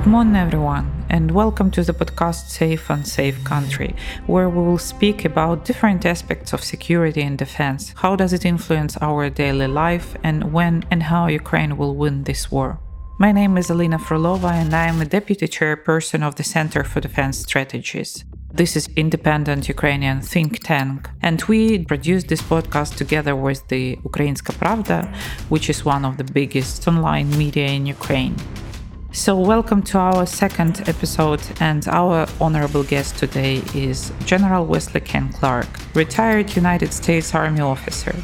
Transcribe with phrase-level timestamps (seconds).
[0.00, 3.94] Good morning, everyone, and welcome to the podcast Safe and Safe Country,
[4.26, 7.92] where we will speak about different aspects of security and defense.
[7.96, 12.50] How does it influence our daily life, and when and how Ukraine will win this
[12.50, 12.80] war?
[13.18, 17.00] My name is Alina Frolova, and I am a deputy chairperson of the Center for
[17.00, 18.24] Defense Strategies.
[18.50, 24.54] This is independent Ukrainian think tank, and we produce this podcast together with the Ukrainska
[24.60, 25.14] Pravda,
[25.50, 28.36] which is one of the biggest online media in Ukraine.
[29.12, 35.34] So, welcome to our second episode, and our honorable guest today is General Wesley Kanne
[35.34, 38.14] Clark, retired United States Army officer.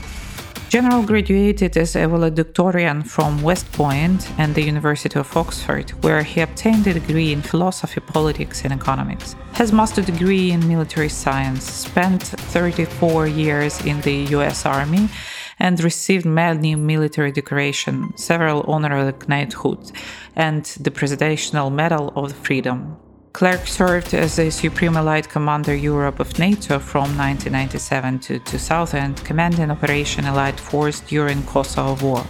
[0.69, 6.41] General graduated as a valedictorian from West Point and the University of Oxford, where he
[6.41, 9.35] obtained a degree in philosophy, politics, and economics.
[9.55, 15.09] Has master degree in military science, spent 34 years in the US Army,
[15.59, 19.93] and received many military decorations, several honorary knighthoods,
[20.35, 22.97] and the Presidential Medal of Freedom.
[23.33, 29.71] Clark served as the Supreme Allied Commander Europe of NATO from 1997 to 2000, commanding
[29.71, 32.27] Operation Allied Force during Kosovo War.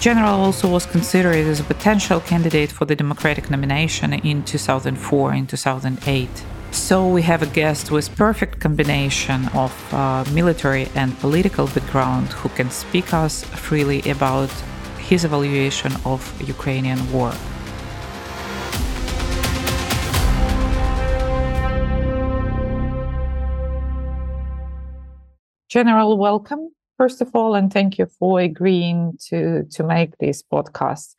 [0.00, 5.48] General also was considered as a potential candidate for the Democratic nomination in 2004 and
[5.48, 6.28] 2008.
[6.70, 12.48] So we have a guest with perfect combination of uh, military and political background who
[12.50, 14.50] can speak us freely about
[14.98, 17.32] his evaluation of Ukrainian war.
[25.68, 31.14] General, welcome first of all, and thank you for agreeing to to make this podcast.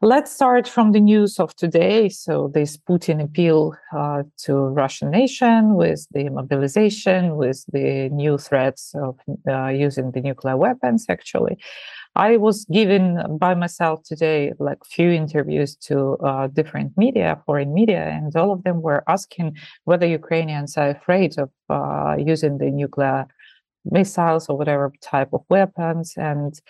[0.00, 2.08] Let's start from the news of today.
[2.08, 8.94] So, this Putin appeal uh, to Russian nation with the mobilization, with the new threats
[8.94, 11.06] of uh, using the nuclear weapons.
[11.08, 11.58] Actually,
[12.14, 18.04] I was given by myself today like few interviews to uh, different media, foreign media,
[18.04, 23.26] and all of them were asking whether Ukrainians are afraid of uh, using the nuclear
[23.84, 26.60] missiles or whatever type of weapons and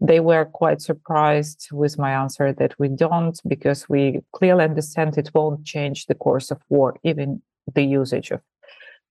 [0.00, 5.30] they were quite surprised with my answer that we don't, because we clearly understand it
[5.34, 7.40] won't change the course of war, even
[7.74, 8.40] the usage of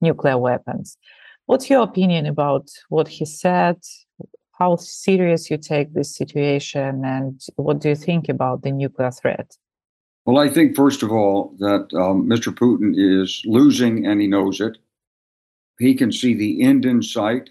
[0.01, 0.97] nuclear weapons.
[1.47, 3.78] What's your opinion about what he said?
[4.59, 9.57] How serious you take this situation, and what do you think about the nuclear threat?
[10.25, 12.53] Well, I think, first of all, that um, Mr.
[12.53, 14.78] Putin is losing and he knows it.
[15.78, 17.50] He can see the end in sight,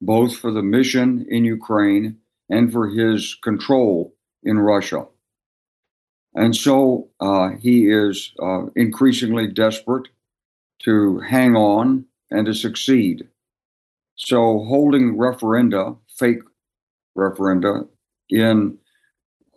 [0.00, 2.16] both for the mission in Ukraine
[2.48, 5.06] and for his control in Russia.
[6.34, 10.08] And so uh, he is uh, increasingly desperate
[10.82, 13.26] to hang on and to succeed.
[14.16, 16.42] So holding referenda, fake
[17.16, 17.88] referenda,
[18.28, 18.78] in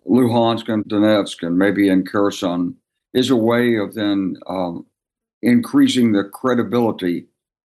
[0.08, 2.76] Luhansk and Donetsk and maybe in Kherson
[3.14, 4.86] is a way of then um,
[5.42, 7.28] increasing the credibility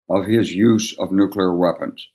[0.09, 2.07] of his use of nuclear weapons.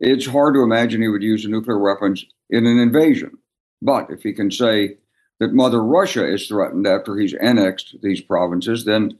[0.00, 3.38] It's hard to imagine he would use nuclear weapons in an invasion.
[3.82, 4.96] But if he can say
[5.40, 9.18] that Mother Russia is threatened after he's annexed these provinces, then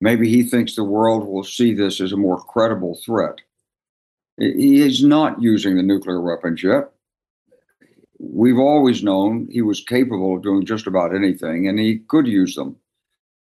[0.00, 3.40] maybe he thinks the world will see this as a more credible threat.
[4.38, 6.90] He is not using the nuclear weapons yet.
[8.20, 12.54] We've always known he was capable of doing just about anything, and he could use
[12.54, 12.76] them.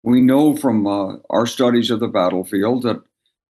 [0.03, 3.03] We know from uh, our studies of the battlefield that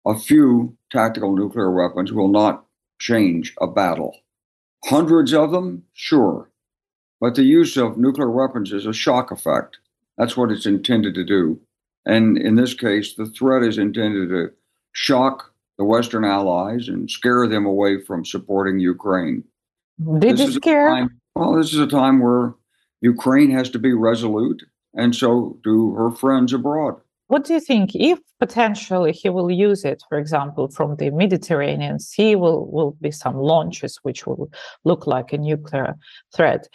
[0.04, 2.66] a few tactical nuclear weapons will not
[3.02, 4.16] change a battle.
[4.84, 6.48] Hundreds of them, sure.
[7.20, 9.78] But the use of nuclear weapons is a shock effect.
[10.16, 11.60] That's what it's intended to do.
[12.06, 14.50] And in this case, the threat is intended to
[14.92, 19.44] shock the Western allies and scare them away from supporting Ukraine.
[20.18, 20.88] Did this you scare?
[20.88, 22.54] Time, well, this is a time where
[23.00, 24.62] Ukraine has to be resolute,
[24.94, 27.00] and so do her friends abroad.
[27.32, 31.98] What do you think if potentially he will use it, for example, from the Mediterranean
[31.98, 34.50] Sea, will, will be some launches which will
[34.84, 35.94] look like a nuclear
[36.36, 36.68] threat?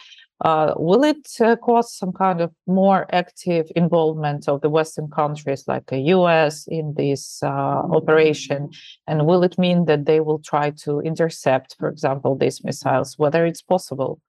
[0.43, 5.63] Uh, will it uh, cause some kind of more active involvement of the Western countries
[5.67, 8.71] like the US in this uh, operation?
[9.05, 13.45] And will it mean that they will try to intercept, for example, these missiles, whether
[13.45, 14.19] it's possible?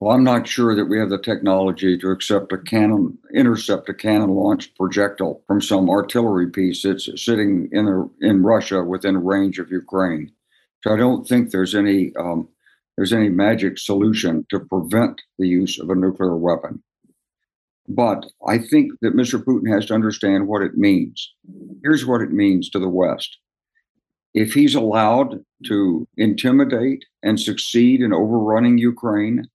[0.00, 3.94] Well, I'm not sure that we have the technology to accept a cannon, intercept a
[3.94, 9.58] cannon launched projectile from some artillery piece that's sitting in a, in Russia within range
[9.58, 10.30] of Ukraine.
[10.82, 12.48] So I don't think there's any um,
[12.96, 16.82] there's any magic solution to prevent the use of a nuclear weapon.
[17.88, 19.42] But I think that Mr.
[19.42, 21.32] Putin has to understand what it means.
[21.82, 23.38] Here's what it means to the West.
[24.32, 29.48] If he's allowed to intimidate and succeed in overrunning Ukraine,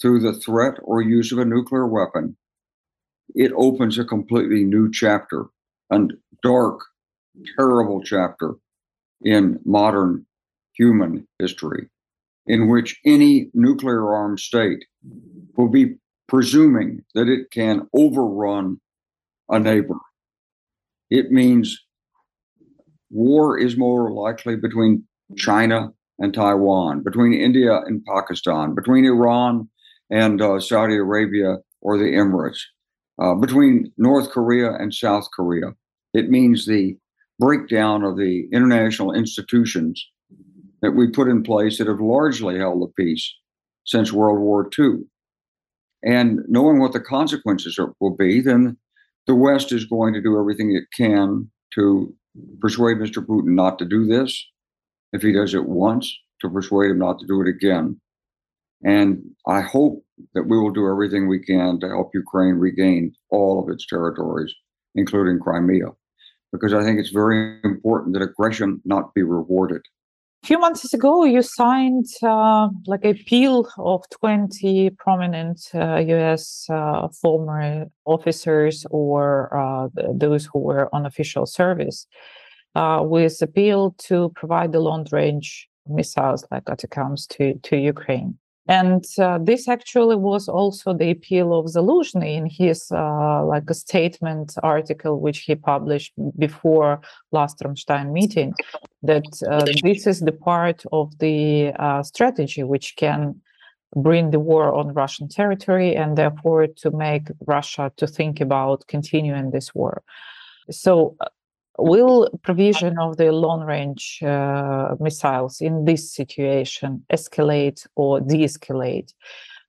[0.00, 2.36] through the threat or use of a nuclear weapon,
[3.34, 5.46] it opens a completely new chapter,
[5.90, 5.98] a
[6.42, 6.80] dark,
[7.56, 8.54] terrible chapter
[9.22, 10.24] in modern
[10.74, 11.88] human history,
[12.46, 14.84] in which any nuclear armed state
[15.56, 15.96] will be
[16.28, 18.80] presuming that it can overrun
[19.48, 19.96] a neighbor.
[21.10, 21.84] It means
[23.10, 25.04] war is more likely between
[25.36, 29.68] China and Taiwan, between India and Pakistan, between Iran
[30.10, 32.60] and uh, Saudi Arabia or the Emirates,
[33.20, 35.74] uh, between North Korea and South Korea.
[36.14, 36.96] It means the
[37.38, 40.04] breakdown of the international institutions
[40.82, 43.34] that we put in place that have largely held the peace
[43.84, 45.04] since World War II.
[46.02, 48.76] And knowing what the consequences are, will be, then
[49.26, 52.14] the West is going to do everything it can to
[52.60, 53.24] persuade Mr.
[53.24, 54.46] Putin not to do this.
[55.12, 58.00] If he does it once, to persuade him not to do it again.
[58.84, 60.04] And I hope
[60.34, 64.52] that we will do everything we can to help Ukraine regain all of its territories,
[64.94, 65.90] including Crimea,
[66.52, 69.82] because I think it's very important that aggression not be rewarded.
[70.44, 76.66] A few months ago, you signed uh, like a appeal of 20 prominent uh, US
[76.70, 82.06] uh, former officers or uh, those who were on official service
[82.76, 88.38] uh, with appeal to provide the long range missiles like ATACMS to, to Ukraine.
[88.68, 93.74] And uh, this actually was also the appeal of Zaluzhny in his uh, like a
[93.74, 97.00] statement article which he published before
[97.32, 98.52] last Ramstein meeting
[99.02, 103.40] that uh, this is the part of the uh, strategy which can
[103.96, 109.50] bring the war on Russian territory and therefore to make Russia to think about continuing
[109.50, 110.02] this war.
[110.70, 111.28] So uh,
[111.78, 119.12] will provision of the long range uh, missiles in this situation escalate or de-escalate?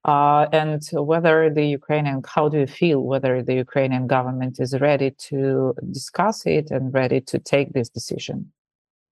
[0.06, 5.12] Uh, and whether the ukrainian how do you feel whether the ukrainian government is ready
[5.12, 8.50] to discuss it and ready to take this decision?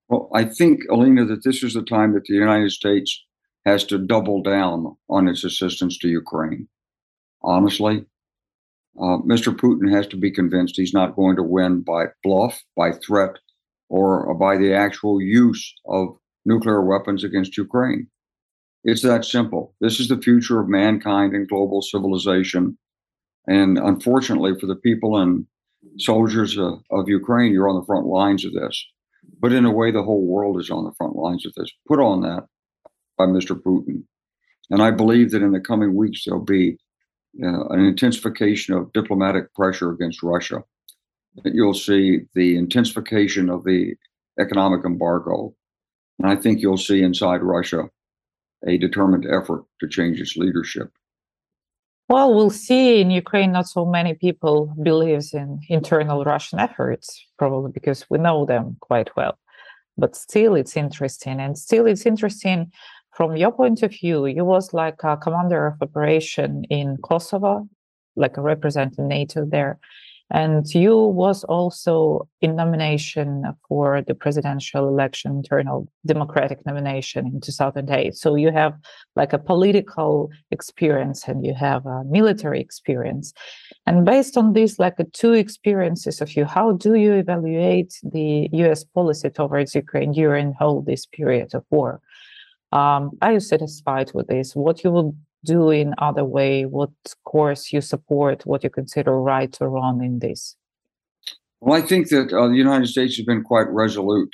[0.08, 3.22] Well i think alina that this is the time that the united states
[3.66, 6.70] has to double down on its assistance to ukraine.
[7.44, 8.06] Honestly
[9.00, 9.56] uh, Mr.
[9.56, 13.38] Putin has to be convinced he's not going to win by bluff, by threat,
[13.90, 18.08] or by the actual use of nuclear weapons against Ukraine.
[18.84, 19.76] It's that simple.
[19.82, 22.78] This is the future of mankind and global civilization.
[23.48, 25.46] And unfortunately, for the people and
[26.00, 28.86] soldiers uh, of Ukraine, you're on the front lines of this.
[29.40, 31.70] But in a way, the whole world is on the front lines of this.
[31.88, 32.46] Put on that
[33.18, 33.60] by Mr.
[33.62, 34.04] Putin.
[34.70, 36.78] And I believe that in the coming weeks, there'll be
[37.44, 40.64] uh, an intensification of diplomatic pressure against Russia.
[41.46, 43.96] You'll see the intensification of the
[44.40, 45.54] economic embargo.
[46.20, 47.90] And I think you'll see inside Russia
[48.66, 50.92] a determined effort to change its leadership.
[52.10, 57.72] Well, we'll see in Ukraine, not so many people believes in internal Russian efforts, probably
[57.72, 59.38] because we know them quite well.
[59.98, 61.40] But still, it's interesting.
[61.40, 62.72] And still, it's interesting
[63.18, 67.68] from your point of view, you was like a commander of operation in Kosovo,
[68.16, 69.80] like a representing NATO there,
[70.30, 78.14] and you was also in nomination for the presidential election, internal democratic nomination in 2008.
[78.14, 78.74] So you have
[79.16, 83.34] like a political experience and you have a military experience.
[83.88, 88.84] And based on these like two experiences of you, how do you evaluate the U.S.
[88.84, 92.02] policy towards Ukraine during all this period of war?
[92.72, 94.56] Um, are you satisfied with this?
[94.56, 96.66] What you will do in other way?
[96.66, 96.92] What
[97.24, 98.46] course you support?
[98.46, 100.56] What you consider right or wrong in this?
[101.62, 104.34] Well i think that uh, the united states has been quite resolute.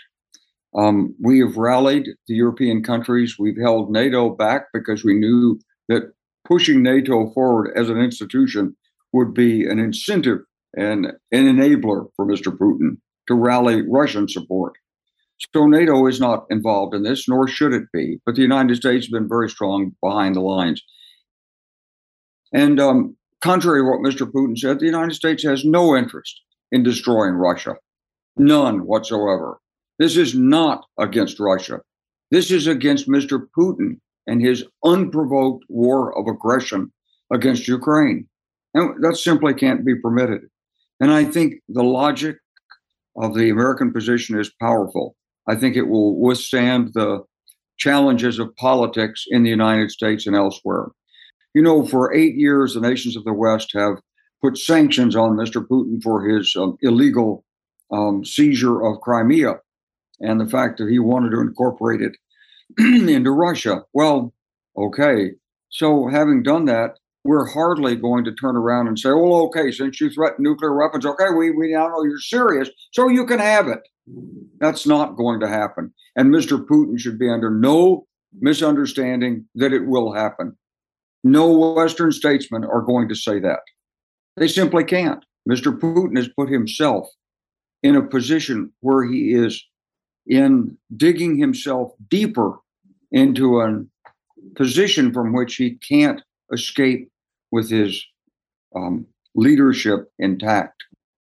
[0.75, 3.37] Um, we have rallied the european countries.
[3.39, 6.11] We've held nato back because we knew that
[6.45, 8.75] pushing nato forward as an institution
[9.13, 10.39] would be an incentive
[10.75, 12.97] and an enabler for mr putin
[13.27, 14.73] to rally russian support
[15.53, 18.19] so NATO is not involved in this, nor should it be.
[18.25, 20.81] But the United States has been very strong behind the lines.
[22.53, 24.31] And um, contrary to what Mr.
[24.31, 27.75] Putin said, the United States has no interest in destroying Russia,
[28.37, 29.59] none whatsoever.
[29.99, 31.81] This is not against Russia.
[32.31, 33.45] This is against Mr.
[33.57, 36.91] Putin and his unprovoked war of aggression
[37.31, 38.27] against Ukraine.
[38.73, 40.41] And that simply can't be permitted.
[40.99, 42.37] And I think the logic
[43.15, 45.15] of the American position is powerful.
[45.47, 47.23] I think it will withstand the
[47.77, 50.87] challenges of politics in the United States and elsewhere.
[51.53, 53.97] You know, for eight years, the nations of the West have
[54.41, 55.65] put sanctions on Mr.
[55.65, 57.45] Putin for his um, illegal
[57.91, 59.55] um, seizure of Crimea
[60.19, 62.15] and the fact that he wanted to incorporate it
[63.09, 63.83] into Russia.
[63.93, 64.33] Well,
[64.77, 65.31] okay.
[65.69, 69.99] So, having done that, we're hardly going to turn around and say, "Well, okay, since
[70.01, 73.67] you threaten nuclear weapons, okay, we we now know you're serious, so you can have
[73.67, 73.79] it."
[74.59, 76.65] That's not going to happen, and Mr.
[76.65, 78.05] Putin should be under no
[78.39, 80.57] misunderstanding that it will happen.
[81.23, 83.59] No Western statesmen are going to say that.
[84.35, 85.23] They simply can't.
[85.49, 85.77] Mr.
[85.77, 87.07] Putin has put himself
[87.81, 89.63] in a position where he is
[90.25, 92.59] in digging himself deeper
[93.11, 93.83] into a
[94.55, 97.09] position from which he can't escape
[97.51, 98.03] with his
[98.75, 99.05] um,
[99.35, 100.83] leadership intact.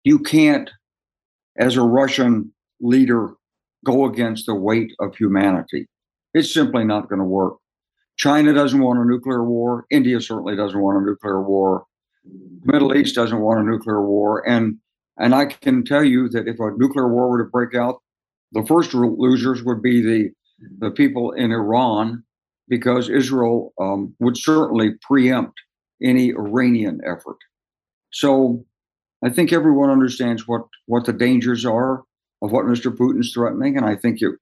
[0.04, 0.70] You can't,
[1.58, 2.52] as a Russian
[2.84, 3.34] leader,
[3.84, 5.88] go against the weight of humanity.
[6.34, 7.54] It's simply not going to work.
[8.16, 9.86] China doesn't want a nuclear war.
[9.90, 11.84] India certainly doesn't want a nuclear war.
[12.64, 14.46] Middle East doesn't want a nuclear war.
[14.48, 14.78] And
[15.16, 18.02] and I can tell you that if a nuclear war were to break out,
[18.52, 20.30] the first losers would be the
[20.78, 22.24] the people in Iran,
[22.68, 25.56] because Israel um, would certainly preempt
[26.02, 27.38] any Iranian effort.
[28.12, 28.64] So
[29.24, 32.02] I think everyone understands what what the dangers are
[32.44, 32.94] of what Mr.
[32.94, 34.32] Putin's threatening, and I think it,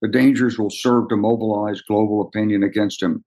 [0.00, 3.22] the dangers will serve to mobilize global opinion against him.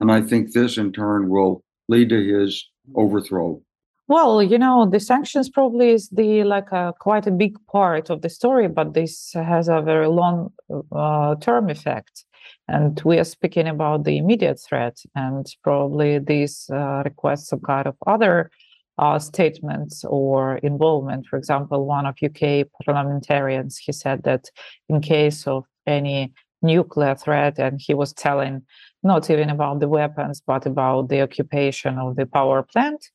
[0.00, 2.64] And I think this, in turn, will lead to his
[2.94, 3.60] overthrow.
[4.06, 8.22] Well, you know, the sanctions probably is the like a quite a big part of
[8.22, 10.52] the story, but this has a very long
[10.92, 12.24] uh, term effect.
[12.68, 17.86] And we are speaking about the immediate threat, and probably this uh, requests some kind
[17.86, 18.50] of other
[18.98, 21.26] uh, statements or involvement.
[21.26, 24.50] For example, one of UK parliamentarians he said that
[24.88, 26.32] in case of any
[26.62, 28.62] nuclear threat, and he was telling
[29.02, 33.10] not even about the weapons, but about the occupation of the power plant.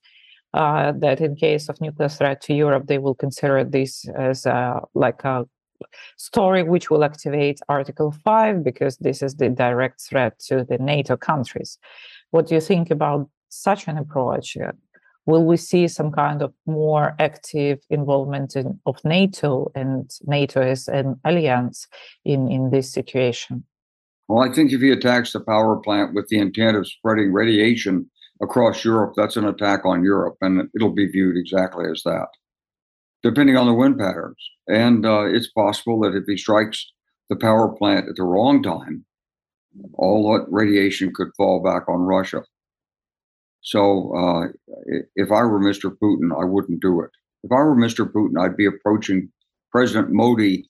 [0.52, 4.82] Uh, that in case of nuclear threat to Europe, they will consider this as a,
[4.96, 5.46] like a
[6.18, 11.16] story which will activate Article 5 because this is the direct threat to the NATO
[11.16, 11.78] countries.
[12.32, 14.58] What do you think about such an approach?
[15.26, 20.88] Will we see some kind of more active involvement in, of NATO and NATO as
[20.88, 21.88] an alliance
[22.26, 23.64] in, in this situation?
[24.28, 28.10] Well, I think if he attacks the power plant with the intent of spreading radiation
[28.42, 32.28] across Europe, that's an attack on Europe, and it'll be viewed exactly as that
[33.24, 34.38] depending on the wind patterns.
[34.68, 36.92] And uh, it's possible that if he strikes
[37.30, 39.06] the power plant at the wrong time,
[39.94, 42.44] all that radiation could fall back on Russia.
[43.62, 44.48] So uh,
[45.16, 45.96] if I were Mr.
[46.02, 47.12] Putin, I wouldn't do it.
[47.44, 48.10] If I were Mr.
[48.12, 49.30] Putin, I'd be approaching
[49.72, 50.70] President Modi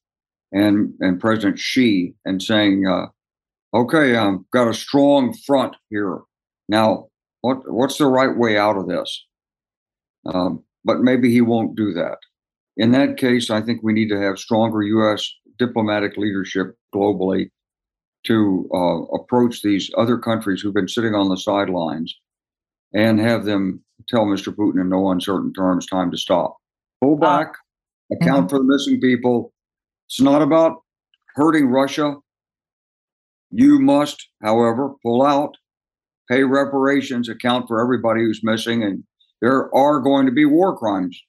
[0.51, 3.07] and and President Xi and saying, uh,
[3.73, 6.19] "Okay, I've got a strong front here.
[6.67, 7.07] Now,
[7.41, 9.25] what what's the right way out of this?"
[10.25, 12.17] Um, but maybe he won't do that
[12.79, 15.29] in that case, I think we need to have stronger U.S.
[15.59, 17.51] diplomatic leadership globally
[18.25, 22.17] to uh, approach these other countries who've been sitting on the sidelines
[22.93, 24.53] and have them tell Mr.
[24.53, 26.57] Putin in no uncertain terms time to stop.
[27.01, 27.53] Pull uh, back,
[28.11, 28.55] uh, account mm-hmm.
[28.55, 29.53] for the missing people.
[30.07, 30.77] It's not about
[31.35, 32.15] hurting Russia.
[33.51, 35.55] You must, however, pull out,
[36.29, 39.03] pay reparations, account for everybody who's missing, and
[39.41, 41.19] there are going to be war crimes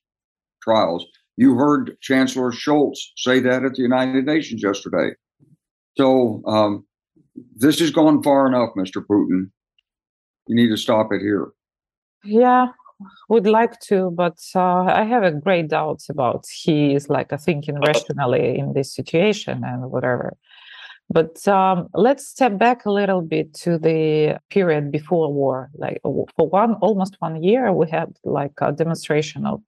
[0.63, 1.07] trials.
[1.37, 5.15] You heard Chancellor Scholz say that at the United Nations yesterday.
[5.97, 6.85] So um,
[7.57, 9.05] this has gone far enough, Mr.
[9.05, 9.51] Putin.
[10.47, 11.49] You need to stop it here.
[12.25, 12.69] Yeah,
[13.29, 17.39] would like to, but uh, I have a great doubts about he is like a
[17.39, 20.37] thinking rationally in this situation and whatever.
[21.13, 25.71] But um, let's step back a little bit to the period before war.
[25.75, 29.61] Like for one, almost one year, we had like a demonstration of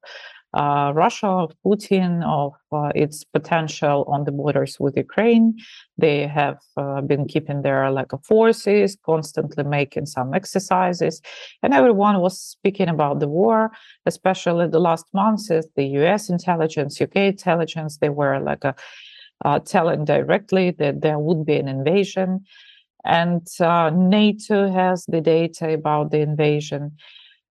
[0.55, 5.57] uh, Russia, of Putin, of uh, its potential on the borders with Ukraine.
[5.97, 11.23] They have uh, been keeping their like forces, constantly making some exercises,
[11.63, 13.71] and everyone was speaking about the war,
[14.05, 15.49] especially the last months.
[15.49, 16.29] The U.S.
[16.29, 18.75] intelligence, UK intelligence, they were like a,
[19.45, 22.45] uh, telling directly that there would be an invasion,
[23.05, 26.97] and uh, NATO has the data about the invasion.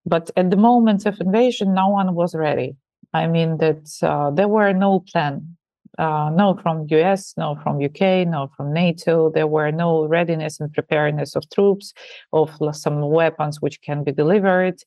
[0.05, 2.75] But at the moment of invasion, no one was ready
[3.13, 5.57] I mean that uh, there were no plan,
[5.97, 9.29] uh, no from US, no from UK, no from NATO.
[9.29, 11.93] There were no readiness and preparedness of troops,
[12.31, 14.81] of some weapons which can be delivered.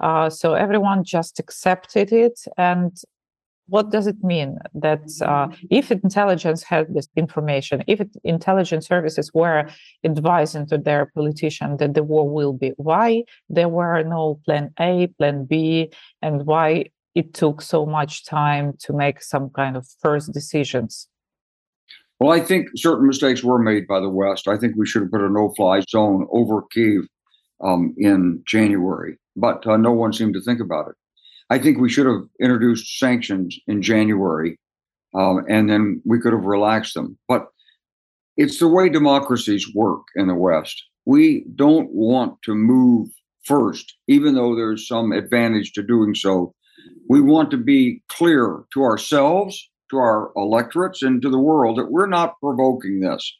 [0.00, 2.40] Uh, so everyone just accepted it.
[2.58, 2.96] And
[3.66, 9.32] what does it mean that uh, if intelligence had this information, if it, intelligence services
[9.32, 9.66] were
[10.04, 15.06] advising to their politician that the war will be, why there were no plan A,
[15.18, 15.90] plan B,
[16.20, 21.08] and why it took so much time to make some kind of first decisions?
[22.20, 24.48] Well, I think certain mistakes were made by the West.
[24.48, 27.06] I think we should have put a no fly zone over Kiev
[27.62, 29.18] um, in January.
[29.36, 30.94] but uh, no one seemed to think about it.
[31.50, 34.58] I think we should have introduced sanctions in January,
[35.14, 37.18] um, and then we could have relaxed them.
[37.28, 37.48] But
[38.36, 40.82] it's the way democracies work in the West.
[41.04, 43.08] We don't want to move
[43.44, 46.54] first, even though there's some advantage to doing so.
[47.08, 51.90] We want to be clear to ourselves, to our electorates, and to the world that
[51.90, 53.36] we're not provoking this.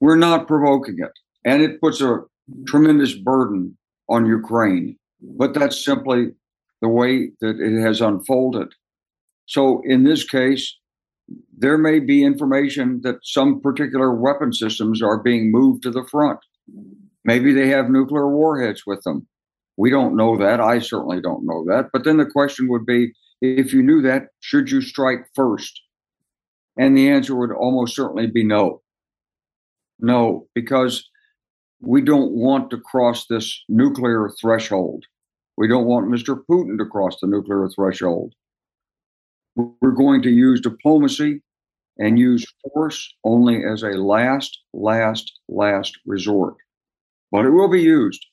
[0.00, 1.12] We're not provoking it.
[1.44, 2.20] And it puts a
[2.66, 3.76] tremendous burden
[4.08, 4.96] on Ukraine.
[5.22, 6.28] But that's simply
[6.80, 8.72] the way that it has unfolded.
[9.46, 10.76] So in this case,
[11.56, 16.38] there may be information that some particular weapon systems are being moved to the front.
[17.24, 19.26] Maybe they have nuclear warheads with them.
[19.76, 20.60] We don't know that.
[20.60, 21.90] I certainly don't know that.
[21.92, 25.80] But then the question would be if you knew that, should you strike first?
[26.76, 28.82] And the answer would almost certainly be no.
[29.98, 31.08] No, because
[31.80, 35.04] we don't want to cross this nuclear threshold.
[35.56, 36.40] We don't want Mr.
[36.50, 38.32] Putin to cross the nuclear threshold.
[39.56, 41.42] We're going to use diplomacy
[41.98, 46.54] and use force only as a last, last, last resort.
[47.30, 48.24] But it will be used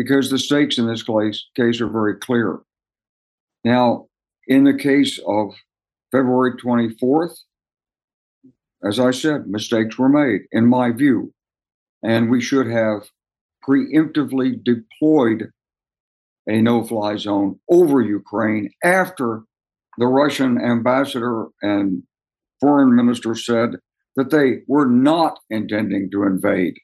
[0.00, 2.60] because the stakes in this case, case are very clear.
[3.64, 4.06] Now,
[4.46, 5.52] in the case of
[6.10, 7.36] February 24th,
[8.82, 11.34] as I said, mistakes were made, in my view.
[12.02, 13.10] And we should have
[13.62, 15.50] preemptively deployed
[16.48, 19.42] a no fly zone over Ukraine after
[19.98, 22.04] the Russian ambassador and
[22.58, 23.72] foreign minister said
[24.16, 26.78] that they were not intending to invade.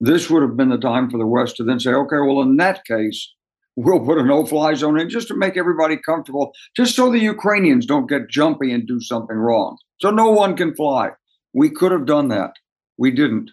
[0.00, 2.56] This would have been the time for the West to then say, okay, well, in
[2.56, 3.32] that case,
[3.76, 7.18] we'll put a no fly zone in just to make everybody comfortable, just so the
[7.18, 9.76] Ukrainians don't get jumpy and do something wrong.
[10.00, 11.10] So no one can fly.
[11.52, 12.52] We could have done that.
[12.98, 13.50] We didn't.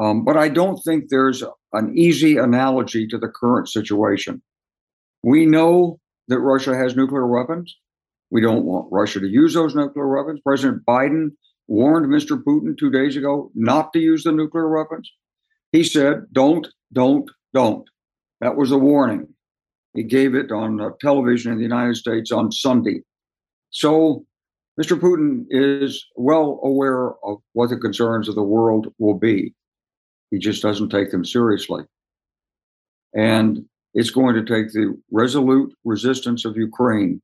[0.00, 1.42] Um, but I don't think there's
[1.72, 4.42] an easy analogy to the current situation.
[5.22, 7.76] We know that Russia has nuclear weapons.
[8.30, 10.40] We don't want Russia to use those nuclear weapons.
[10.44, 11.30] President Biden
[11.68, 12.42] warned Mr.
[12.42, 15.10] Putin two days ago not to use the nuclear weapons.
[15.72, 17.88] He said, don't, don't, don't.
[18.40, 19.28] That was a warning.
[19.94, 23.02] He gave it on uh, television in the United States on Sunday.
[23.70, 24.24] So
[24.80, 24.98] Mr.
[24.98, 29.54] Putin is well aware of what the concerns of the world will be.
[30.30, 31.84] He just doesn't take them seriously.
[33.14, 37.20] And it's going to take the resolute resistance of Ukraine,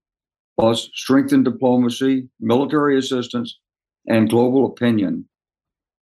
[0.61, 3.59] plus strengthened diplomacy, military assistance,
[4.07, 5.27] and global opinion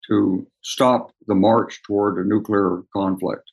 [0.08, 3.50] to stop the march toward a nuclear conflict.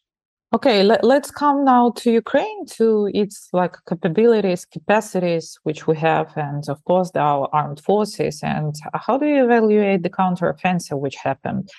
[0.54, 6.34] Okay, let, us come now to Ukraine, to its like capabilities, capacities which we have,
[6.36, 8.42] and of course our armed forces.
[8.44, 11.70] And how do you evaluate the counteroffensive which happened?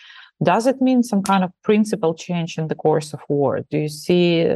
[0.43, 3.61] Does it mean some kind of principal change in the course of war?
[3.71, 4.49] Do you see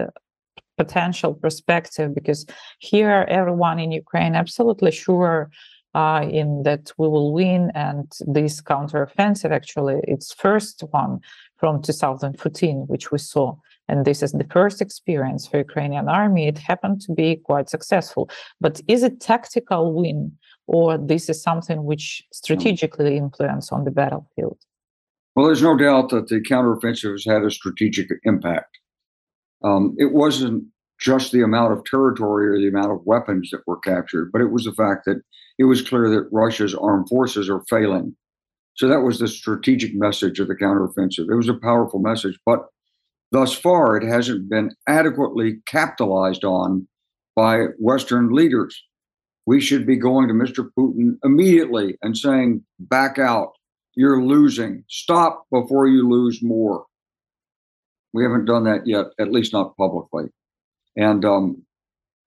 [0.78, 2.14] potential perspective?
[2.14, 2.46] Because
[2.78, 5.50] here, everyone in Ukraine absolutely sure
[5.96, 11.20] uh, in that we will win, and this counteroffensive actually its first one
[11.56, 13.56] from 2014, which we saw
[13.88, 18.28] and this is the first experience for Ukrainian army, it happened to be quite successful.
[18.60, 20.32] But is it tactical win,
[20.66, 24.58] or this is something which strategically influence on the battlefield?
[25.34, 28.78] Well, there's no doubt that the counteroffensive has had a strategic impact.
[29.62, 30.64] Um, it wasn't
[31.00, 34.50] just the amount of territory or the amount of weapons that were captured, but it
[34.50, 35.20] was the fact that
[35.58, 38.16] it was clear that Russia's armed forces are failing.
[38.74, 41.30] So that was the strategic message of the counteroffensive.
[41.30, 42.66] It was a powerful message, but
[43.32, 46.86] Thus far, it hasn't been adequately capitalized on
[47.34, 48.82] by Western leaders.
[49.46, 50.70] We should be going to Mr.
[50.78, 53.52] Putin immediately and saying, back out.
[53.94, 54.84] You're losing.
[54.88, 56.84] Stop before you lose more.
[58.12, 60.24] We haven't done that yet, at least not publicly.
[60.96, 61.62] And um,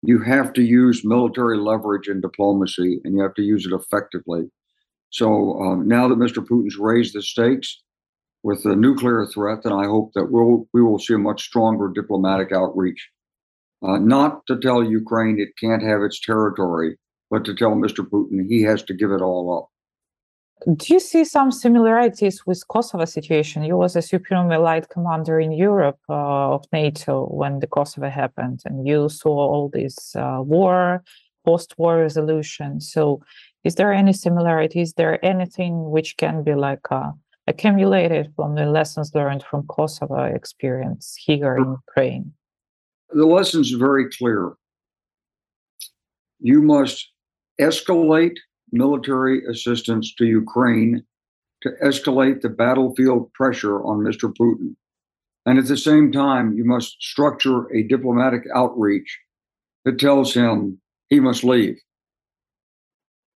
[0.01, 4.49] you have to use military leverage and diplomacy, and you have to use it effectively.
[5.11, 6.45] So um, now that Mr.
[6.45, 7.81] Putin's raised the stakes,
[8.43, 11.91] with the nuclear threat, then I hope that we'll, we will see a much stronger
[11.93, 13.09] diplomatic outreach.
[13.85, 16.97] Uh, not to tell Ukraine it can't have its territory,
[17.29, 18.07] but to tell Mr.
[18.07, 19.69] Putin he has to give it all up.
[20.65, 23.63] Do you see some similarities with Kosovo situation?
[23.63, 28.63] You was a supreme allied commander in Europe uh, of NATO when the Kosovo happened,
[28.65, 31.01] and you saw all this uh, war,
[31.45, 32.81] post-war resolution.
[32.81, 33.21] So,
[33.63, 34.89] is there any similarities?
[34.89, 37.13] Is there anything which can be like a
[37.47, 42.33] accumulated from the lessons learned from Kosovo experience here in Ukraine?
[43.11, 44.53] The lessons very clear.
[46.39, 47.09] You must
[47.59, 48.37] escalate
[48.71, 51.03] military assistance to Ukraine
[51.62, 54.34] to escalate the battlefield pressure on Mr.
[54.34, 54.75] Putin.
[55.45, 59.19] And at the same time, you must structure a diplomatic outreach
[59.86, 60.79] that tells him
[61.10, 61.77] he must leave.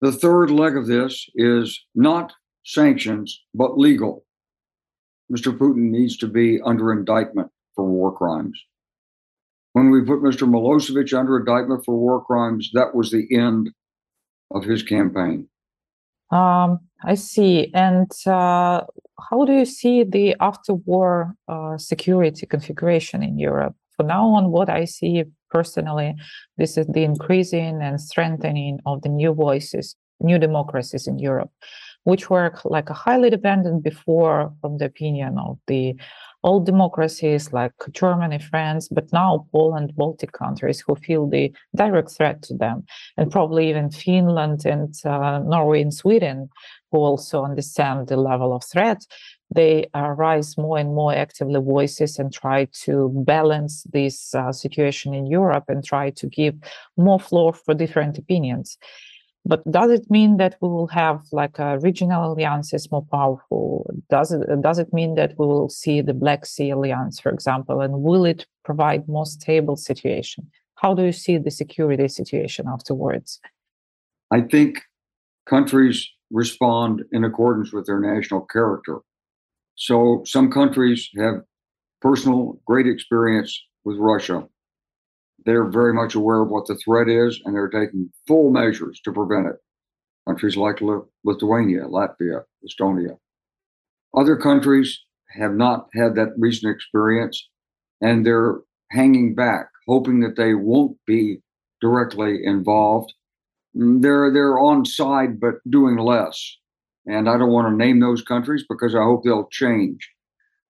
[0.01, 2.33] The third leg of this is not
[2.65, 4.25] sanctions, but legal.
[5.31, 5.57] Mr.
[5.57, 8.61] Putin needs to be under indictment for war crimes.
[9.73, 10.49] When we put Mr.
[10.49, 13.71] Milosevic under indictment for war crimes, that was the end
[14.51, 15.49] of his campaign.
[16.31, 17.71] Um, I see.
[17.75, 18.83] And uh,
[19.31, 23.75] how do you see the after war uh, security configuration in Europe?
[23.97, 26.15] For now on, what I see personally,
[26.57, 31.51] this is the increasing and strengthening of the new voices, new democracies in Europe,
[32.05, 35.97] which were like highly dependent before from the opinion of the
[36.43, 42.43] old democracies like Germany, France, but now Poland, Baltic countries who feel the direct threat
[42.43, 42.85] to them,
[43.17, 46.49] and probably even Finland and uh, Norway and Sweden,
[46.91, 49.07] who also understand the level of threat.
[49.53, 55.13] They uh, rise more and more actively voices and try to balance this uh, situation
[55.13, 56.55] in Europe and try to give
[56.97, 58.79] more floor for different opinions.
[59.47, 63.91] But does it mean that we will have like a regional alliances more powerful?
[64.11, 67.81] Does it does it mean that we will see the Black Sea alliance, for example,
[67.81, 70.51] and will it provide more stable situation?
[70.77, 73.41] How do you see the security situation afterwards?
[74.31, 74.83] I think
[75.47, 78.99] countries respond in accordance with their national character.
[79.75, 81.43] So some countries have
[82.01, 84.47] personal great experience with Russia
[85.47, 89.13] they're very much aware of what the threat is and they're taking full measures to
[89.13, 89.57] prevent it.
[90.29, 90.81] Countries like
[91.25, 93.19] Lithuania, Latvia, Estonia.
[94.15, 95.01] Other countries
[95.31, 97.49] have not had that recent experience
[98.01, 98.59] and they're
[98.91, 101.41] hanging back, hoping that they won't be
[101.81, 103.13] directly involved.
[103.77, 106.57] Mm, they're they're on side but doing less.
[107.07, 110.11] And I don't want to name those countries because I hope they'll change.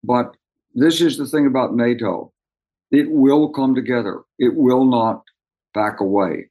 [0.02, 0.36] But
[0.74, 2.33] this is the thing about NATO.
[2.94, 4.22] It will come together.
[4.38, 5.24] It will not
[5.74, 6.48] back away.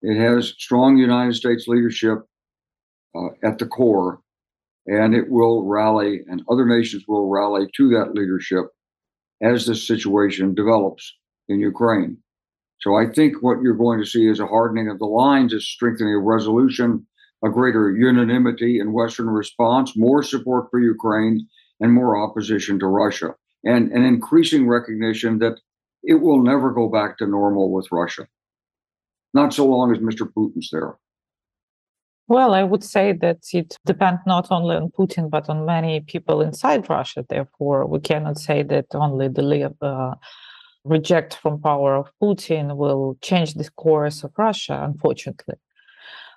[0.00, 2.18] It has strong United States leadership
[3.16, 4.20] uh, at the core,
[4.86, 8.66] and it will rally, and other nations will rally to that leadership
[9.42, 11.16] as this situation develops
[11.48, 12.18] in Ukraine.
[12.80, 15.60] So I think what you're going to see is a hardening of the lines, a
[15.60, 17.04] strengthening of resolution,
[17.44, 21.48] a greater unanimity in Western response, more support for Ukraine,
[21.80, 23.34] and more opposition to Russia
[23.66, 25.60] and an increasing recognition that
[26.02, 28.26] it will never go back to normal with Russia.
[29.34, 30.30] Not so long as Mr.
[30.32, 30.94] Putin's there.
[32.28, 36.40] Well, I would say that it depends not only on Putin, but on many people
[36.40, 37.24] inside Russia.
[37.28, 40.14] Therefore, we cannot say that only the uh,
[40.84, 45.54] reject from power of Putin will change the course of Russia, unfortunately.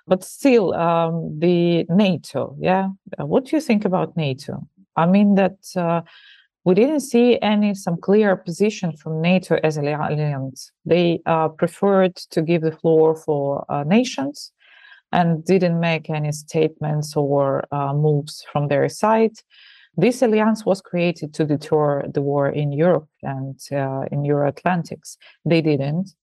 [0.06, 2.88] But still, um, the NATO, yeah,
[3.18, 4.66] what do you think about NATO?
[4.96, 6.02] I mean that uh,
[6.70, 10.70] we didn't see any some clear position from NATO as an alliance.
[10.84, 14.52] They uh, preferred to give the floor for uh, nations
[15.10, 19.32] and didn't make any statements or uh, moves from their side.
[19.96, 25.16] This alliance was created to deter the war in Europe and uh, in Euro Atlantics.
[25.44, 26.14] They didn't.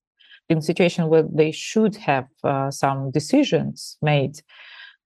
[0.47, 4.35] In a situation where they should have uh, some decisions made,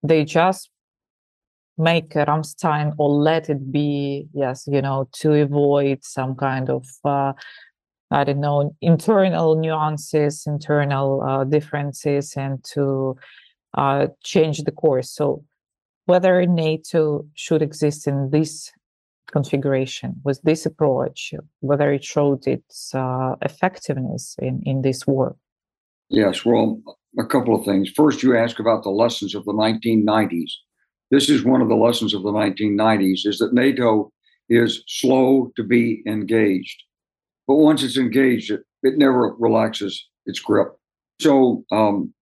[0.03, 0.69] they just
[1.77, 7.33] make Ramstein or let it be, yes, you know, to avoid some kind of, uh,
[8.11, 13.15] I don't know, internal nuances, internal uh, differences, and to
[13.77, 15.11] uh, change the course.
[15.11, 15.43] So,
[16.05, 18.71] whether NATO should exist in this
[19.31, 25.37] configuration with this approach, whether it showed its uh, effectiveness in, in this war.
[26.09, 26.81] Yes, well,
[27.17, 27.89] a couple of things.
[27.95, 30.51] First, you ask about the lessons of the 1990s
[31.11, 34.11] this is one of the lessons of the 1990s is that NATO
[34.49, 36.83] is slow to be engaged.
[37.47, 40.69] But once it's engaged, it, it never relaxes its grip.
[41.19, 42.13] So um,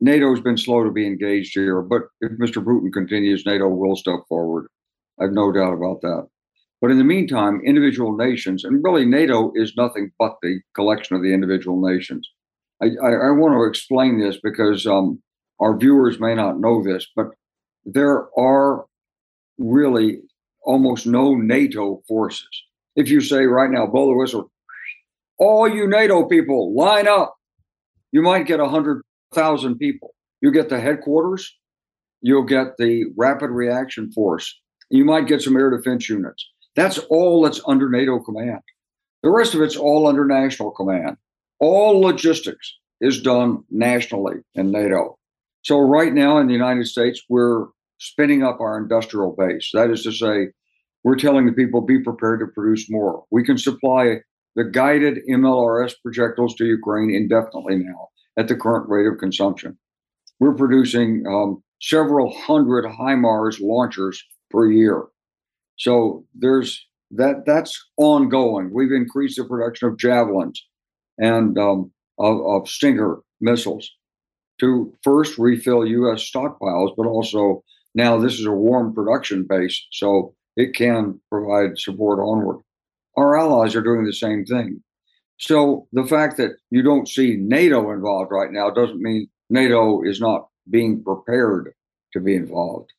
[0.00, 1.82] NATO has been slow to be engaged here.
[1.82, 2.64] But if Mr.
[2.64, 4.66] Putin continues, NATO will step forward.
[5.20, 6.26] I have no doubt about that.
[6.80, 11.22] But in the meantime, individual nations, and really NATO is nothing but the collection of
[11.22, 12.28] the individual nations.
[12.82, 15.22] I, I, I want to explain this because um,
[15.60, 17.28] our viewers may not know this, but
[17.84, 18.84] there are
[19.58, 20.20] really
[20.64, 22.48] almost no NATO forces.
[22.96, 24.50] If you say right now, blow the whistle,
[25.38, 27.36] all you NATO people line up,
[28.12, 30.14] you might get 100,000 people.
[30.40, 31.56] You get the headquarters,
[32.20, 36.46] you'll get the rapid reaction force, you might get some air defense units.
[36.76, 38.60] That's all that's under NATO command.
[39.22, 41.16] The rest of it's all under national command.
[41.60, 45.18] All logistics is done nationally in NATO.
[45.62, 47.66] So right now in the United States, we're
[47.98, 49.70] spinning up our industrial base.
[49.72, 50.48] That is to say,
[51.04, 53.24] we're telling the people be prepared to produce more.
[53.30, 54.18] We can supply
[54.56, 59.78] the guided MLRS projectiles to Ukraine indefinitely now at the current rate of consumption.
[60.40, 65.04] We're producing um, several hundred HIMARS launchers per year.
[65.76, 68.70] So there's that that's ongoing.
[68.72, 70.64] We've increased the production of javelins
[71.18, 73.90] and um, of, of Stinger missiles
[74.62, 76.22] to first refill U.S.
[76.22, 77.64] stockpiles, but also
[77.96, 82.62] now this is a warm production base, so it can provide support onward.
[83.16, 84.80] Our allies are doing the same thing.
[85.38, 90.20] So the fact that you don't see NATO involved right now doesn't mean NATO is
[90.20, 91.72] not being prepared
[92.12, 92.92] to be involved.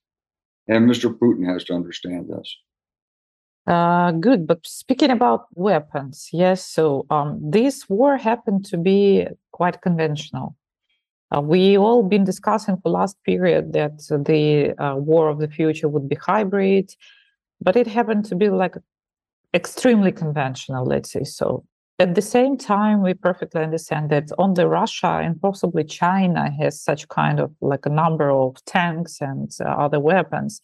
[0.67, 1.17] And Mr.
[1.17, 2.58] Putin has to understand this.
[3.65, 6.65] Uh, good, but speaking about weapons, yes.
[6.65, 10.58] So um, this war happened to be quite conventional.
[11.34, 15.89] Uh, we all been discussing for last period that the uh, war of the future
[15.89, 16.93] would be hybrid,
[17.62, 18.76] but it happened to be like
[19.54, 21.65] extremely conventional, let's say so.
[22.00, 26.82] At the same time, we perfectly understand that on the Russia and possibly China has
[26.82, 30.60] such kind of like a number of tanks and uh, other weapons.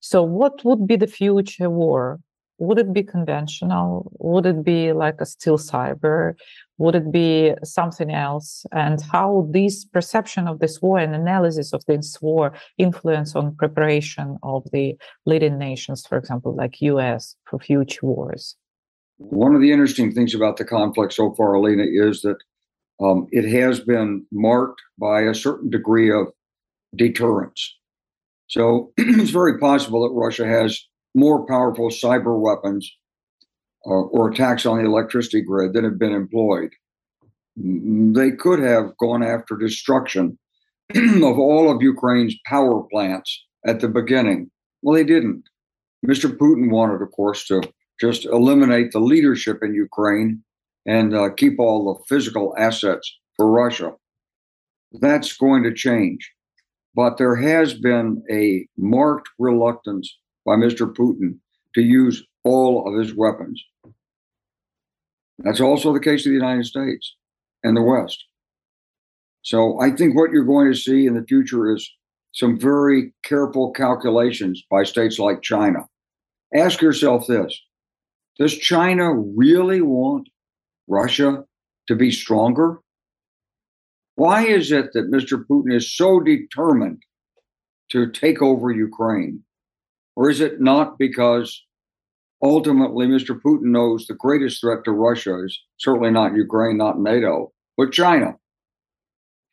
[0.00, 2.20] So, what would be the future war?
[2.58, 4.12] Would it be conventional?
[4.20, 6.34] Would it be like a still cyber?
[6.78, 8.64] Would it be something else?
[8.72, 14.38] And how this perception of this war and analysis of this war influence on preparation
[14.42, 18.56] of the leading nations, for example, like US for future wars?
[19.18, 22.38] One of the interesting things about the conflict so far, Alina, is that
[23.00, 26.28] um, it has been marked by a certain degree of
[26.96, 27.76] deterrence.
[28.48, 30.82] So it's very possible that Russia has
[31.14, 32.90] more powerful cyber weapons
[33.84, 36.70] or attacks on the electricity grid that have been employed.
[37.56, 40.38] They could have gone after destruction
[40.94, 44.50] of all of Ukraine's power plants at the beginning.
[44.82, 45.44] Well, they didn't.
[46.06, 46.36] Mr.
[46.36, 47.62] Putin wanted, of course, to
[48.00, 50.42] just eliminate the leadership in Ukraine
[50.86, 53.92] and uh, keep all the physical assets for Russia.
[55.00, 56.30] That's going to change.
[56.94, 60.92] But there has been a marked reluctance by Mr.
[60.92, 61.38] Putin
[61.74, 63.62] to use all of his weapons.
[65.38, 67.16] That's also the case of the United States
[67.62, 68.24] and the West.
[69.42, 71.90] So I think what you're going to see in the future is
[72.32, 75.80] some very careful calculations by states like China.
[76.54, 77.58] Ask yourself this
[78.38, 80.28] Does China really want
[80.86, 81.44] Russia
[81.88, 82.78] to be stronger?
[84.14, 85.44] Why is it that Mr.
[85.44, 87.02] Putin is so determined
[87.90, 89.42] to take over Ukraine?
[90.14, 91.62] Or is it not because
[92.42, 93.38] ultimately Mr.
[93.40, 98.34] Putin knows the greatest threat to Russia is certainly not Ukraine, not NATO, but China?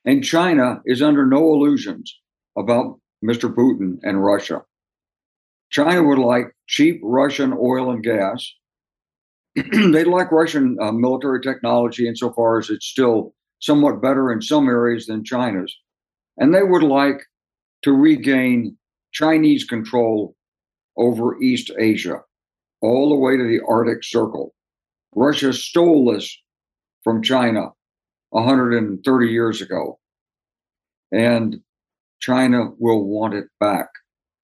[0.05, 2.17] And China is under no illusions
[2.57, 3.53] about Mr.
[3.53, 4.63] Putin and Russia.
[5.71, 8.53] China would like cheap Russian oil and gas.
[9.55, 15.05] They'd like Russian uh, military technology insofar as it's still somewhat better in some areas
[15.05, 15.75] than China's.
[16.37, 17.21] And they would like
[17.83, 18.77] to regain
[19.11, 20.35] Chinese control
[20.97, 22.21] over East Asia,
[22.81, 24.53] all the way to the Arctic Circle.
[25.15, 26.37] Russia stole this
[27.03, 27.69] from China
[28.29, 29.99] 130 years ago,
[31.11, 31.57] and
[32.19, 33.87] China will want it back.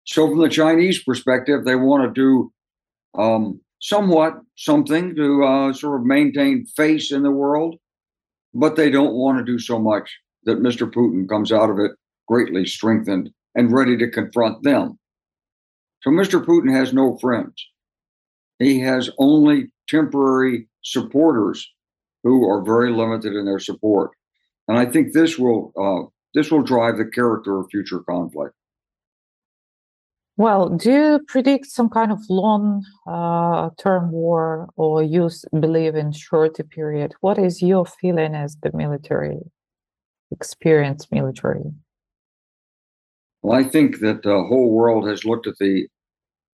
[0.06, 6.00] So, from the Chinese perspective, they want to do um, somewhat something to uh, sort
[6.00, 7.76] of maintain face in the world,
[8.54, 10.10] but they don't want to do so much
[10.46, 10.90] that Mr.
[10.90, 11.92] Putin comes out of it
[12.28, 14.98] greatly strengthened and ready to confront them.
[16.02, 16.44] So Mr.
[16.44, 17.54] Putin has no friends.
[18.60, 21.70] He has only temporary supporters
[22.24, 24.12] who are very limited in their support.
[24.68, 28.56] And I think this will uh, this will drive the character of future conflict.
[30.36, 36.12] Well, do you predict some kind of long uh, term war or you believe in
[36.12, 37.14] shorter period?
[37.22, 39.38] What is your feeling as the military,
[40.32, 41.66] experienced military?
[43.44, 45.88] Well, I think that the whole world has looked at the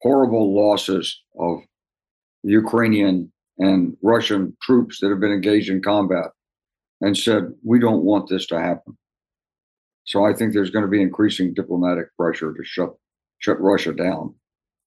[0.02, 1.62] horrible losses of
[2.44, 6.32] Ukrainian and Russian troops that have been engaged in combat
[7.02, 8.98] and said, we don't want this to happen.
[10.06, 12.94] So I think there's going to be increasing diplomatic pressure to shut
[13.38, 14.34] shut Russia down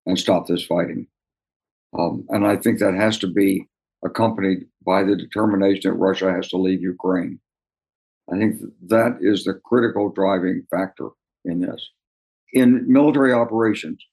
[0.05, 1.07] and stop this fighting.
[1.99, 3.69] Um, and I think that has to be
[4.05, 7.39] accompanied by the determination that Russia has to leave Ukraine.
[8.33, 11.09] I think that is the critical driving factor
[11.45, 11.89] in this.
[12.53, 14.05] In military operations,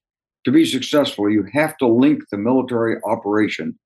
[0.46, 3.78] to be successful, you have to link the military operation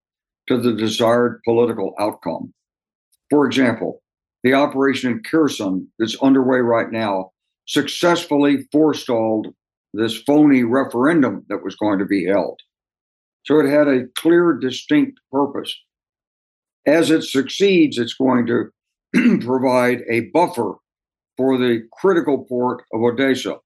[0.48, 2.54] to the desired political outcome.
[3.30, 4.02] For example,
[4.44, 7.32] the operation in Kherson that's underway right now
[7.66, 9.48] successfully forestalled
[9.94, 12.60] this phony referendum that was going to be held.
[13.46, 15.74] So it had a clear, distinct purpose.
[16.86, 20.74] As it succeeds, it's going to provide a buffer
[21.38, 23.58] for the critical port of Odessa.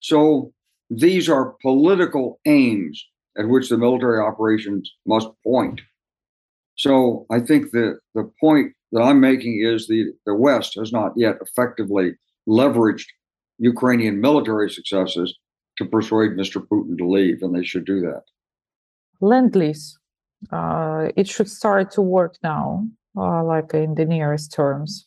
[0.00, 0.52] So
[0.90, 3.04] these are political aims
[3.38, 5.80] at which the military operations must point.
[6.76, 11.12] So I think the, the point that I'm making is the, the West has not
[11.16, 12.14] yet effectively
[12.48, 13.06] leveraged
[13.58, 15.36] Ukrainian military successes
[15.78, 16.64] to persuade Mr.
[16.64, 18.22] Putin to leave, and they should do that.
[19.20, 19.98] Lend lease.
[20.52, 25.06] Uh, it should start to work now, uh, like in the nearest terms.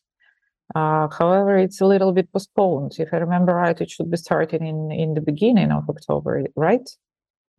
[0.78, 2.94] Uh, however, it's a little bit postponed.
[3.00, 6.88] If I remember right, it should be starting in, in the beginning of October, right?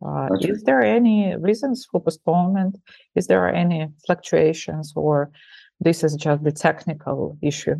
[0.05, 2.77] Uh, is there any reasons for postponement?
[3.15, 5.31] Is there any fluctuations, or
[5.81, 7.75] this is just the technical issue?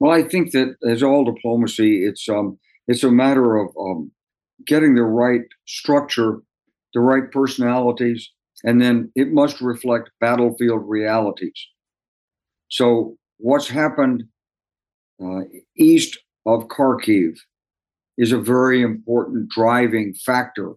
[0.00, 2.58] Well, I think that as all diplomacy, it's um,
[2.88, 4.10] it's a matter of um,
[4.66, 6.40] getting the right structure,
[6.94, 8.30] the right personalities,
[8.64, 11.58] and then it must reflect battlefield realities.
[12.68, 14.24] So, what's happened
[15.22, 15.40] uh,
[15.76, 17.38] east of Kharkiv
[18.18, 20.72] is a very important driving factor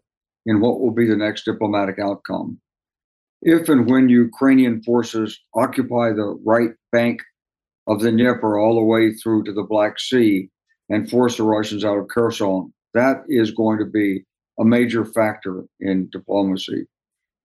[0.45, 2.59] in what will be the next diplomatic outcome.
[3.41, 7.21] If and when Ukrainian forces occupy the right bank
[7.87, 10.49] of the Dnieper all the way through to the Black Sea
[10.89, 14.25] and force the Russians out of Kherson, that is going to be
[14.59, 16.85] a major factor in diplomacy.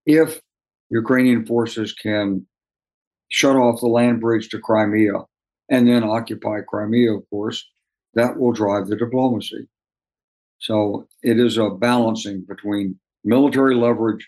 [0.05, 0.41] If
[0.89, 2.45] Ukrainian forces can
[3.29, 5.13] shut off the land bridge to Crimea
[5.69, 7.65] and then occupy Crimea, of course,
[8.13, 9.67] that will drive the diplomacy.
[10.59, 14.27] So it is a balancing between military leverage,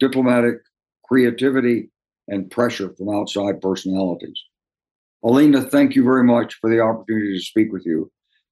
[0.00, 0.56] diplomatic
[1.04, 1.90] creativity,
[2.28, 4.40] and pressure from outside personalities.
[5.24, 8.10] Alina, thank you very much for the opportunity to speak with you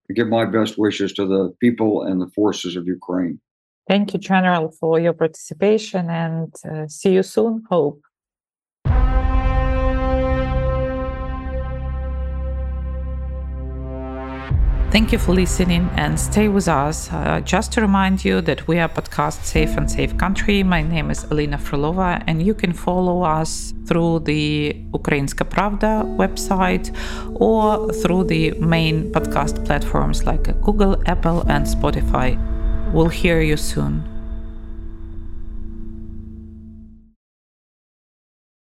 [0.09, 3.41] and give my best wishes to the people and the forces of Ukraine.
[3.89, 8.01] Thank you, General, for your participation and uh, see you soon, hope.
[14.91, 17.13] Thank you for listening and stay with us.
[17.13, 20.65] Uh, just to remind you that we are podcast Safe and Safe Country.
[20.65, 26.91] My name is Alina Frolova, and you can follow us through the Ukrainska Pravda website
[27.41, 32.37] or through the main podcast platforms like Google, Apple, and Spotify.
[32.93, 34.10] We'll hear you soon.